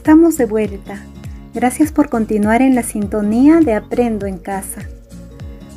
Estamos 0.07 0.37
de 0.37 0.45
vuelta. 0.45 1.03
Gracias 1.53 1.91
por 1.91 2.09
continuar 2.09 2.63
en 2.63 2.77
la 2.77 2.85
sintonía 2.85 3.59
de 3.59 3.75
Aprendo 3.75 4.27
en 4.27 4.39
casa. 4.39 4.83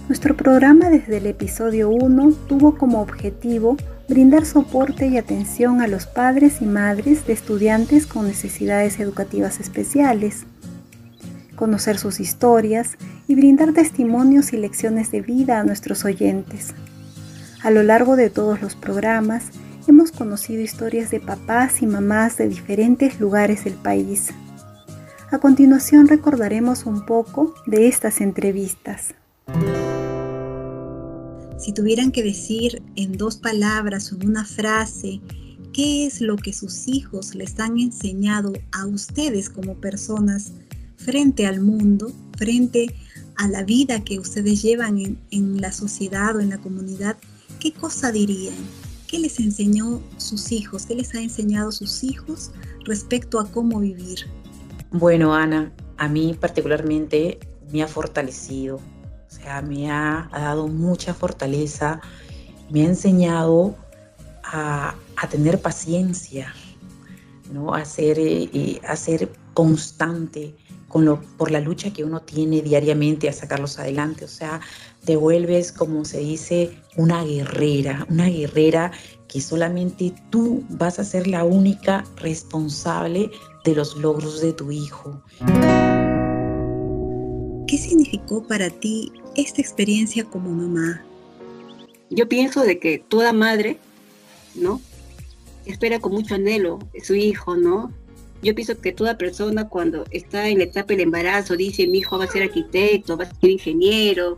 Nuestro 0.08 0.38
programa 0.38 0.92
desde 0.92 1.18
el 1.18 1.26
episodio 1.26 1.90
1 1.90 2.34
tuvo 2.48 2.78
como 2.78 3.02
objetivo 3.02 3.76
brindar 4.08 4.46
soporte 4.46 5.08
y 5.08 5.18
atención 5.18 5.82
a 5.82 5.88
los 5.88 6.06
padres 6.06 6.62
y 6.62 6.66
madres 6.66 7.26
de 7.26 7.34
estudiantes 7.34 8.06
con 8.06 8.28
necesidades 8.28 9.00
educativas 9.00 9.60
especiales, 9.60 10.44
conocer 11.56 11.98
sus 11.98 12.20
historias 12.20 13.00
y 13.28 13.34
brindar 13.34 13.74
testimonios 13.74 14.54
y 14.54 14.58
lecciones 14.58 15.10
de 15.10 15.22
vida 15.22 15.60
a 15.60 15.64
nuestros 15.64 16.06
oyentes. 16.06 16.76
A 17.64 17.72
lo 17.72 17.82
largo 17.82 18.16
de 18.16 18.30
todos 18.30 18.62
los 18.62 18.76
programas 18.76 19.46
hemos 19.90 20.12
conocido 20.12 20.62
historias 20.62 21.10
de 21.10 21.20
papás 21.20 21.82
y 21.82 21.88
mamás 21.88 22.38
de 22.38 22.48
diferentes 22.48 23.20
lugares 23.20 23.64
del 23.64 23.74
país. 23.74 24.30
A 25.32 25.40
continuación 25.40 26.08
recordaremos 26.08 26.86
un 26.86 27.06
poco 27.06 27.56
de 27.66 27.88
estas 27.88 28.22
entrevistas. 28.22 29.16
Si 31.58 31.74
tuvieran 31.74 32.12
que 32.12 32.24
decir 32.24 32.84
en 32.96 33.18
dos 33.18 33.38
palabras 33.38 34.12
o 34.12 34.16
en 34.16 34.28
una 34.28 34.46
frase 34.46 35.22
qué 35.74 36.06
es 36.06 36.22
lo 36.22 36.36
que 36.38 36.54
sus 36.54 36.88
hijos 36.88 37.36
les 37.36 37.60
han 37.60 37.80
enseñado 37.80 38.54
a 38.72 38.86
ustedes 38.86 39.50
como 39.50 39.76
personas 39.76 40.52
frente 40.98 41.48
al 41.48 41.62
mundo, 41.62 42.12
frente 42.38 42.94
a 43.38 43.48
la 43.48 43.64
vida 43.64 44.04
que 44.04 44.20
ustedes 44.20 44.62
llevan 44.62 45.00
en, 45.00 45.18
en, 45.32 45.62
la 45.62 45.72
sociedad 45.72 46.36
o 46.36 46.42
en 46.42 46.50
la 46.50 46.60
comunidad, 46.60 47.18
¿qué 47.60 47.74
cosa 47.74 48.12
dirían? 48.12 48.56
¿Qué 49.10 49.18
les 49.18 49.40
enseñó 49.40 50.02
sus 50.18 50.52
hijos? 50.52 50.86
¿Qué 50.86 50.94
les 50.94 51.16
ha 51.16 51.22
enseñado 51.22 51.72
sus 51.72 52.04
hijos 52.04 52.52
respecto 52.86 53.40
a 53.40 53.50
cómo 53.50 53.80
vivir? 53.80 54.30
Bueno, 54.92 55.34
Ana, 55.34 55.72
a 55.98 56.08
mí 56.08 56.38
particularmente 56.40 57.40
me 57.72 57.82
ha 57.82 57.88
fortalecido, 57.88 58.76
o 58.76 59.32
sea, 59.32 59.64
me 59.64 59.90
ha, 59.90 60.30
dado 60.32 60.68
mucha 60.68 61.16
fortaleza, 61.16 62.02
me 62.70 62.84
ha 62.84 62.86
enseñado 62.86 63.76
a, 64.44 64.94
tener 65.32 65.60
paciencia, 65.60 66.54
¿no? 67.52 67.74
a, 67.74 67.86
ser, 67.86 68.18
eh, 68.20 68.80
a 68.88 68.96
ser 68.96 69.32
constante 69.56 70.56
con 70.90 71.06
lo, 71.06 71.22
por 71.38 71.52
la 71.52 71.62
lucha 71.62 71.94
que 71.94 72.04
uno 72.04 72.20
tiene 72.20 72.62
diariamente 72.62 73.30
a 73.30 73.34
sacarlos 73.34 73.80
adelante. 73.80 74.26
O 74.26 74.28
sea, 74.28 74.60
te 75.06 75.16
vuelves, 75.16 75.72
como 75.72 76.04
se 76.04 76.20
dice, 76.20 76.72
una 76.98 77.24
guerrera, 77.24 78.06
una 78.10 78.28
guerrera 78.28 78.92
que 79.30 79.40
solamente 79.40 80.14
tú 80.32 80.64
vas 80.70 81.00
a 81.00 81.06
ser 81.06 81.28
la 81.28 81.46
única 81.46 82.04
responsable 82.18 83.30
de 83.64 83.76
los 83.76 83.96
logros 83.96 84.42
de 84.42 84.52
tu 84.52 84.72
hijo. 84.72 85.22
¿Qué 87.68 87.78
significó 87.78 88.44
para 88.44 88.72
ti 88.72 89.14
esta 89.36 89.62
experiencia 89.62 90.24
como 90.24 90.50
mamá? 90.50 91.04
Yo 92.10 92.28
pienso 92.28 92.64
de 92.64 92.80
que 92.80 92.98
toda 92.98 93.32
madre, 93.32 93.78
¿no? 94.56 94.82
Espera 95.68 96.00
con 96.00 96.14
mucho 96.14 96.34
anhelo 96.34 96.80
su 97.04 97.14
hijo, 97.14 97.56
¿no? 97.56 97.94
Yo 98.42 98.56
pienso 98.56 98.80
que 98.80 98.94
toda 98.94 99.18
persona 99.18 99.68
cuando 99.68 100.06
está 100.12 100.48
en 100.48 100.60
la 100.60 100.64
etapa 100.66 100.94
del 100.94 101.02
embarazo 101.02 101.58
dice 101.58 101.88
mi 101.88 102.00
hijo 102.00 102.18
va 102.18 102.26
a 102.26 102.28
ser 102.28 102.44
arquitecto, 102.44 103.18
va 103.18 103.26
a 103.26 103.40
ser 103.40 103.50
ingeniero, 103.50 104.38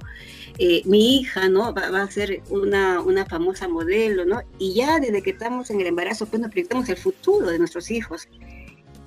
eh, 0.58 0.82
mi 0.86 1.18
hija, 1.18 1.50
¿no? 1.50 1.74
Va, 1.74 2.02
a 2.02 2.12
ser 2.12 2.42
una, 2.50 3.02
una, 3.02 3.26
famosa 3.26 3.68
modelo, 3.68 4.26
¿no? 4.26 4.42
Y 4.58 4.74
ya 4.74 5.00
desde 5.00 5.22
que 5.22 5.32
estamos 5.32 5.70
en 5.70 5.82
el 5.82 5.88
embarazo, 5.88 6.26
pues 6.26 6.42
nos 6.42 6.52
proyectamos 6.52 6.90
el 6.90 6.98
futuro 6.98 7.48
de 7.50 7.60
nuestros 7.60 7.92
hijos 7.92 8.28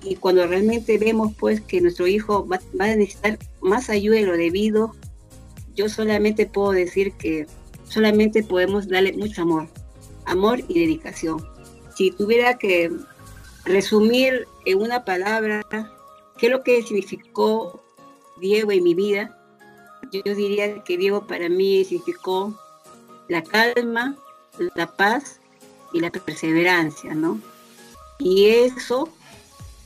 y 0.05 0.15
cuando 0.15 0.45
realmente 0.45 0.97
vemos 0.97 1.33
pues 1.37 1.61
que 1.61 1.81
nuestro 1.81 2.07
hijo 2.07 2.47
va, 2.47 2.59
a 2.79 2.95
necesitar 2.95 3.39
más 3.61 3.89
ayuda 3.89 4.17
de 4.17 4.25
lo 4.25 4.37
debido, 4.37 4.95
yo 5.75 5.89
solamente 5.89 6.45
puedo 6.45 6.71
decir 6.71 7.13
que 7.13 7.47
solamente 7.87 8.43
podemos 8.43 8.87
darle 8.87 9.13
mucho 9.13 9.41
amor, 9.41 9.67
amor 10.25 10.59
y 10.67 10.79
dedicación. 10.79 11.43
Si 11.95 12.11
tuviera 12.11 12.57
que 12.57 12.91
resumir 13.65 14.45
en 14.65 14.81
una 14.81 15.05
palabra 15.05 15.61
qué 16.37 16.47
es 16.47 16.51
lo 16.51 16.63
que 16.63 16.81
significó 16.81 17.83
Diego 18.39 18.71
en 18.71 18.83
mi 18.83 18.93
vida, 18.93 19.37
yo 20.11 20.35
diría 20.35 20.83
que 20.83 20.97
Diego 20.97 21.25
para 21.27 21.49
mí 21.49 21.83
significó 21.85 22.57
la 23.27 23.41
calma, 23.43 24.15
la 24.75 24.87
paz 24.87 25.39
y 25.93 25.99
la 25.99 26.11
perseverancia, 26.11 27.13
¿no? 27.13 27.39
Y 28.19 28.47
eso 28.47 29.09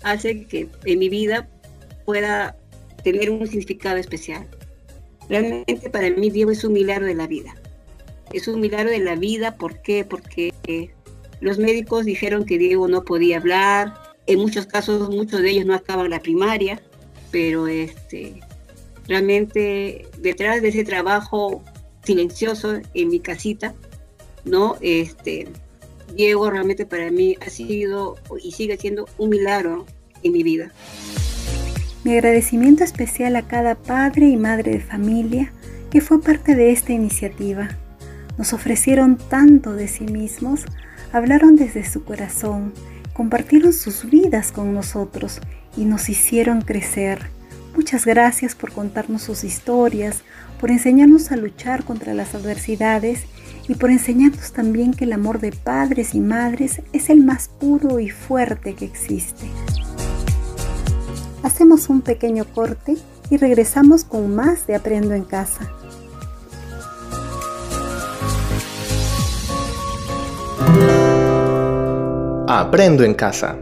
hace 0.03 0.45
que 0.45 0.69
en 0.85 0.99
mi 0.99 1.09
vida 1.09 1.47
pueda 2.05 2.55
tener 3.03 3.29
un 3.29 3.45
significado 3.47 3.97
especial. 3.97 4.47
Realmente 5.29 5.89
para 5.89 6.09
mí 6.09 6.29
Diego 6.29 6.51
es 6.51 6.63
un 6.63 6.73
milagro 6.73 7.05
de 7.05 7.15
la 7.15 7.27
vida. 7.27 7.55
Es 8.33 8.47
un 8.47 8.59
milagro 8.59 8.89
de 8.89 8.99
la 8.99 9.15
vida, 9.15 9.55
¿por 9.55 9.81
qué? 9.81 10.05
Porque 10.05 10.91
los 11.39 11.57
médicos 11.57 12.05
dijeron 12.05 12.45
que 12.45 12.57
Diego 12.57 12.87
no 12.87 13.03
podía 13.03 13.37
hablar, 13.37 14.08
en 14.29 14.39
muchos 14.39 14.67
casos 14.67 15.09
muchos 15.09 15.41
de 15.41 15.49
ellos 15.49 15.65
no 15.65 15.73
acaban 15.73 16.11
la 16.11 16.19
primaria, 16.19 16.79
pero 17.31 17.67
este, 17.67 18.39
realmente 19.07 20.07
detrás 20.19 20.61
de 20.61 20.69
ese 20.69 20.83
trabajo 20.83 21.63
silencioso 22.03 22.79
en 22.93 23.09
mi 23.09 23.19
casita, 23.19 23.73
¿no? 24.45 24.75
Este, 24.81 25.47
Diego 26.15 26.47
realmente 26.51 26.85
para 26.85 27.09
mí 27.09 27.37
ha 27.41 27.49
sido 27.49 28.17
y 28.41 28.51
sigue 28.51 28.77
siendo 28.77 29.09
un 29.17 29.29
milagro 29.29 29.87
en 30.21 30.31
mi 30.31 30.43
vida. 30.43 30.71
Mi 32.03 32.13
agradecimiento 32.13 32.83
especial 32.83 33.35
a 33.35 33.47
cada 33.47 33.73
padre 33.73 34.27
y 34.27 34.37
madre 34.37 34.73
de 34.73 34.79
familia 34.79 35.51
que 35.89 36.01
fue 36.01 36.21
parte 36.21 36.53
de 36.53 36.71
esta 36.71 36.93
iniciativa. 36.93 37.69
Nos 38.37 38.53
ofrecieron 38.53 39.17
tanto 39.17 39.73
de 39.73 39.87
sí 39.87 40.05
mismos, 40.05 40.65
hablaron 41.11 41.55
desde 41.55 41.83
su 41.83 42.03
corazón, 42.03 42.73
compartieron 43.19 43.73
sus 43.73 44.09
vidas 44.09 44.53
con 44.53 44.73
nosotros 44.73 45.41
y 45.75 45.83
nos 45.83 46.07
hicieron 46.07 46.61
crecer. 46.61 47.19
Muchas 47.75 48.05
gracias 48.05 48.55
por 48.55 48.71
contarnos 48.71 49.23
sus 49.23 49.43
historias, 49.43 50.21
por 50.57 50.71
enseñarnos 50.71 51.33
a 51.33 51.35
luchar 51.35 51.83
contra 51.83 52.13
las 52.13 52.33
adversidades 52.33 53.25
y 53.67 53.75
por 53.75 53.91
enseñarnos 53.91 54.53
también 54.53 54.93
que 54.93 55.03
el 55.03 55.11
amor 55.11 55.41
de 55.41 55.51
padres 55.51 56.15
y 56.15 56.21
madres 56.21 56.81
es 56.93 57.09
el 57.09 57.21
más 57.21 57.49
puro 57.49 57.99
y 57.99 58.09
fuerte 58.09 58.73
que 58.73 58.85
existe. 58.85 59.49
Hacemos 61.43 61.89
un 61.89 61.99
pequeño 61.99 62.45
corte 62.45 62.95
y 63.29 63.35
regresamos 63.35 64.05
con 64.05 64.33
más 64.33 64.65
de 64.65 64.75
Aprendo 64.75 65.13
en 65.13 65.25
Casa. 65.25 65.69
Aprendo 72.51 73.03
en 73.03 73.13
casa. 73.13 73.59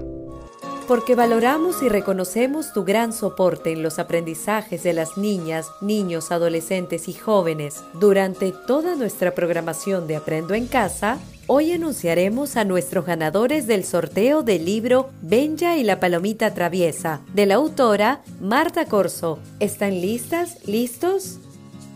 Porque 0.88 1.14
valoramos 1.14 1.84
y 1.84 1.90
reconocemos 1.90 2.72
tu 2.72 2.86
gran 2.86 3.12
soporte 3.12 3.74
en 3.74 3.84
los 3.84 4.00
aprendizajes 4.00 4.82
de 4.82 4.94
las 4.94 5.18
niñas, 5.18 5.68
niños, 5.82 6.32
adolescentes 6.32 7.10
y 7.10 7.14
jóvenes 7.14 7.84
durante 8.00 8.54
toda 8.54 8.96
nuestra 8.96 9.36
programación 9.36 10.08
de 10.08 10.16
Aprendo 10.16 10.54
en 10.54 10.68
casa, 10.68 11.20
Hoy 11.50 11.72
anunciaremos 11.72 12.58
a 12.58 12.66
nuestros 12.66 13.06
ganadores 13.06 13.68
del 13.68 13.86
sorteo 13.86 14.44
del 14.44 14.66
libro 14.66 15.10
Benja 15.22 15.78
y 15.78 15.84
la 15.84 15.98
palomita 15.98 16.54
traviesa, 16.54 17.22
de 17.34 17.46
la 17.46 17.56
autora 17.56 18.22
Marta 18.42 18.84
Corso. 18.86 19.40
¿Están 19.62 20.02
listas? 20.02 20.58
¿Listos? 20.66 21.40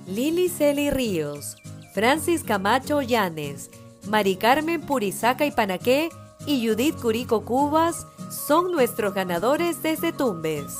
Lili 0.07 0.47
Celi 0.47 0.89
Ríos, 0.89 1.57
Francis 1.93 2.45
Camacho 2.45 3.01
Llanes, 3.01 3.69
Mari 4.07 4.37
Carmen 4.37 4.79
Purizaca 4.79 5.45
y 5.45 5.51
Panaqué 5.51 6.09
y 6.45 6.67
Judith 6.67 6.99
Curico 6.99 7.45
Cubas 7.45 8.07
son 8.29 8.71
nuestros 8.71 9.13
ganadores 9.13 9.81
desde 9.83 10.11
Tumbes. 10.11 10.73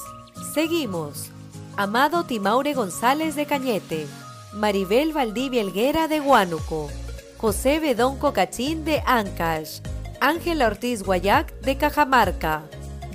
Seguimos. 0.54 1.30
Amado 1.78 2.26
Timaure 2.26 2.74
González 2.74 3.36
de 3.36 3.46
Cañete, 3.46 4.06
Maribel 4.54 5.14
Valdivia 5.14 5.62
Elguera 5.62 6.08
de 6.08 6.20
Huánuco, 6.20 6.90
José 7.38 7.80
Bedón 7.80 8.18
Cocachín 8.18 8.84
de 8.84 9.02
Ancash, 9.06 9.80
Ángela 10.20 10.68
Ortiz 10.68 11.04
Guayac 11.04 11.54
de 11.62 11.78
Cajamarca, 11.78 12.64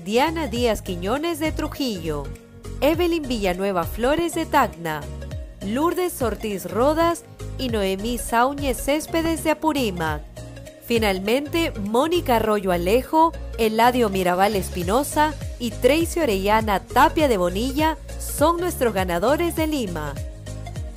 Diana 0.05 0.49
Díaz 0.49 0.81
Quiñones 0.81 1.39
de 1.39 1.53
Trujillo, 1.53 2.25
Evelyn 2.81 3.29
Villanueva 3.29 3.85
Flores 3.85 4.35
de 4.35 4.47
Tacna, 4.47 5.03
Lourdes 5.63 6.23
Ortiz 6.23 6.71
Rodas 6.71 7.25
y 7.59 7.69
Noemí 7.69 8.19
Sáuñez 8.19 8.79
Céspedes 8.83 9.45
de 9.45 9.51
Apurímac. 9.51 10.36
Finalmente, 10.87 11.73
Mónica 11.81 12.37
Arroyo 12.37 12.71
Alejo, 12.71 13.33
Eladio 13.59 14.09
Mirabal 14.09 14.55
Espinosa 14.55 15.35
y 15.59 15.73
Tracy 15.73 16.21
Orellana 16.21 16.79
Tapia 16.79 17.27
de 17.27 17.37
Bonilla 17.37 17.99
son 18.21 18.59
nuestros 18.59 18.95
ganadores 18.95 19.57
de 19.57 19.67
Lima. 19.67 20.15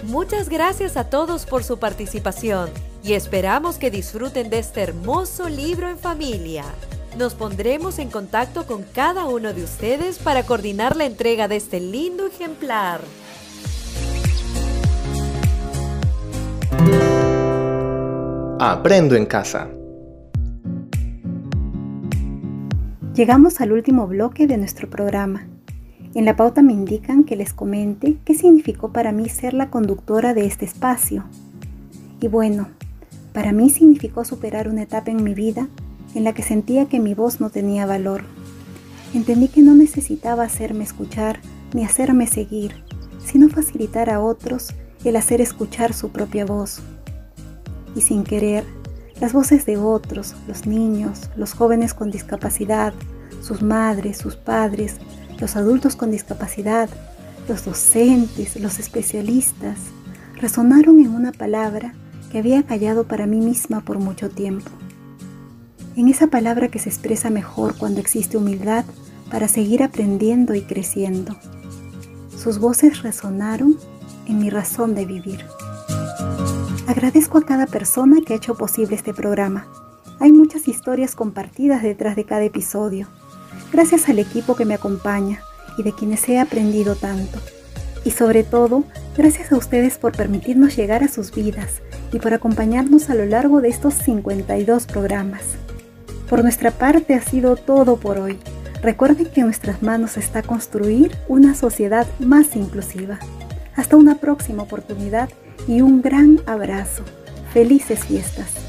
Muchas 0.03 0.47
gracias 0.47 0.95
a 0.95 1.09
todos 1.09 1.47
por 1.47 1.63
su 1.63 1.79
participación 1.79 2.69
y 3.03 3.13
esperamos 3.13 3.77
que 3.77 3.89
disfruten 3.89 4.51
de 4.51 4.59
este 4.59 4.81
hermoso 4.81 5.49
libro 5.49 5.89
en 5.89 5.97
familia. 5.97 6.65
Nos 7.17 7.33
pondremos 7.33 7.97
en 7.97 8.11
contacto 8.11 8.67
con 8.67 8.83
cada 8.83 9.25
uno 9.25 9.53
de 9.53 9.63
ustedes 9.63 10.19
para 10.19 10.43
coordinar 10.43 10.95
la 10.95 11.05
entrega 11.05 11.47
de 11.47 11.55
este 11.55 11.79
lindo 11.79 12.27
ejemplar. 12.27 13.01
Aprendo 18.59 19.15
en 19.15 19.25
casa. 19.25 19.69
Llegamos 23.19 23.59
al 23.59 23.73
último 23.73 24.07
bloque 24.07 24.47
de 24.47 24.55
nuestro 24.55 24.89
programa. 24.89 25.45
En 26.15 26.23
la 26.23 26.37
pauta 26.37 26.61
me 26.61 26.71
indican 26.71 27.25
que 27.25 27.35
les 27.35 27.51
comente 27.51 28.15
qué 28.23 28.33
significó 28.33 28.93
para 28.93 29.11
mí 29.11 29.27
ser 29.27 29.53
la 29.53 29.69
conductora 29.69 30.33
de 30.33 30.45
este 30.45 30.63
espacio. 30.63 31.25
Y 32.21 32.29
bueno, 32.29 32.69
para 33.33 33.51
mí 33.51 33.69
significó 33.69 34.23
superar 34.23 34.69
una 34.69 34.83
etapa 34.83 35.11
en 35.11 35.21
mi 35.21 35.33
vida 35.33 35.67
en 36.15 36.23
la 36.23 36.33
que 36.33 36.43
sentía 36.43 36.85
que 36.85 37.01
mi 37.01 37.13
voz 37.13 37.41
no 37.41 37.49
tenía 37.49 37.85
valor. 37.85 38.23
Entendí 39.13 39.49
que 39.49 39.63
no 39.63 39.75
necesitaba 39.75 40.43
hacerme 40.43 40.85
escuchar 40.85 41.41
ni 41.73 41.83
hacerme 41.83 42.25
seguir, 42.25 42.85
sino 43.25 43.49
facilitar 43.49 44.09
a 44.09 44.21
otros 44.21 44.73
el 45.03 45.17
hacer 45.17 45.41
escuchar 45.41 45.91
su 45.91 46.13
propia 46.13 46.45
voz. 46.45 46.79
Y 47.97 47.99
sin 47.99 48.23
querer, 48.23 48.63
las 49.19 49.33
voces 49.33 49.65
de 49.65 49.77
otros, 49.77 50.35
los 50.47 50.65
niños, 50.65 51.29
los 51.35 51.53
jóvenes 51.53 51.93
con 51.93 52.11
discapacidad, 52.11 52.93
sus 53.41 53.61
madres, 53.61 54.17
sus 54.17 54.35
padres, 54.35 54.95
los 55.39 55.55
adultos 55.55 55.95
con 55.95 56.11
discapacidad, 56.11 56.89
los 57.47 57.65
docentes, 57.65 58.59
los 58.59 58.79
especialistas, 58.79 59.77
resonaron 60.35 60.99
en 60.99 61.09
una 61.09 61.31
palabra 61.31 61.93
que 62.31 62.39
había 62.39 62.63
callado 62.63 63.05
para 63.05 63.25
mí 63.25 63.39
misma 63.41 63.81
por 63.81 63.99
mucho 63.99 64.29
tiempo. 64.29 64.69
En 65.95 66.07
esa 66.07 66.27
palabra 66.27 66.69
que 66.69 66.79
se 66.79 66.89
expresa 66.89 67.29
mejor 67.29 67.75
cuando 67.75 67.99
existe 67.99 68.37
humildad 68.37 68.85
para 69.29 69.47
seguir 69.47 69.83
aprendiendo 69.83 70.55
y 70.55 70.61
creciendo. 70.61 71.35
Sus 72.37 72.59
voces 72.59 73.03
resonaron 73.03 73.77
en 74.27 74.39
mi 74.39 74.49
razón 74.49 74.95
de 74.95 75.05
vivir. 75.05 75.43
Agradezco 76.89 77.37
a 77.37 77.45
cada 77.45 77.67
persona 77.67 78.17
que 78.25 78.33
ha 78.33 78.37
hecho 78.37 78.55
posible 78.55 78.95
este 78.95 79.13
programa. 79.13 79.67
Hay 80.19 80.31
muchas 80.31 80.67
historias 80.67 81.13
compartidas 81.13 81.83
detrás 81.83 82.15
de 82.15 82.23
cada 82.23 82.43
episodio. 82.43 83.07
Gracias 83.71 84.09
al 84.09 84.17
equipo 84.17 84.55
que 84.55 84.65
me 84.65 84.73
acompaña 84.73 85.39
y 85.77 85.83
de 85.83 85.93
quienes 85.93 86.27
he 86.27 86.39
aprendido 86.39 86.95
tanto. 86.95 87.37
Y 88.05 88.09
sobre 88.09 88.43
todo, 88.43 88.85
gracias 89.15 89.51
a 89.51 89.57
ustedes 89.57 89.99
por 89.99 90.17
permitirnos 90.17 90.75
llegar 90.75 91.03
a 91.03 91.09
sus 91.09 91.31
vidas 91.31 91.83
y 92.11 92.17
por 92.17 92.33
acompañarnos 92.33 93.11
a 93.11 93.13
lo 93.13 93.27
largo 93.27 93.61
de 93.61 93.69
estos 93.69 93.93
52 93.93 94.87
programas. 94.87 95.43
Por 96.27 96.41
nuestra 96.41 96.71
parte 96.71 97.13
ha 97.13 97.21
sido 97.21 97.55
todo 97.55 97.97
por 97.97 98.17
hoy. 98.17 98.39
Recuerden 98.81 99.27
que 99.27 99.41
en 99.41 99.45
nuestras 99.45 99.83
manos 99.83 100.17
está 100.17 100.41
construir 100.41 101.15
una 101.27 101.53
sociedad 101.53 102.07
más 102.17 102.55
inclusiva. 102.55 103.19
Hasta 103.75 103.95
una 103.95 104.15
próxima 104.15 104.63
oportunidad 104.63 105.29
y 105.67 105.81
un 105.81 106.01
gran 106.01 106.39
abrazo. 106.45 107.03
Felices 107.53 108.05
fiestas. 108.05 108.59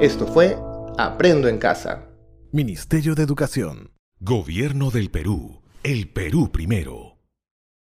Esto 0.00 0.26
fue 0.28 0.56
Aprendo 0.96 1.48
en 1.48 1.58
casa. 1.58 2.08
Ministerio 2.50 3.14
de 3.14 3.22
Educación. 3.22 3.92
Gobierno 4.20 4.90
del 4.90 5.10
Perú. 5.10 5.62
El 5.84 6.08
Perú 6.08 6.50
primero. 6.50 7.07